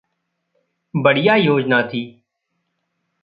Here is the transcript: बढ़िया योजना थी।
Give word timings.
बढ़िया 0.93 1.35
योजना 1.35 1.81
थी। 1.83 2.01